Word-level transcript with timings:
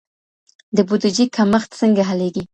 د 0.75 0.77
بودیجي 0.87 1.25
کمښت 1.35 1.69
څنګه 1.81 2.01
حلیږي؟ 2.09 2.43